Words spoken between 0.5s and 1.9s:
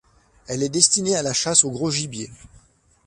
est destinée à la chasse au